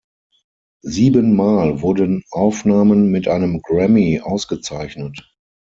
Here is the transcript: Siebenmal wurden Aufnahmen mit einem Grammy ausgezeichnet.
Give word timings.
Siebenmal 0.83 1.83
wurden 1.83 2.23
Aufnahmen 2.31 3.11
mit 3.11 3.27
einem 3.27 3.61
Grammy 3.61 4.19
ausgezeichnet. 4.19 5.31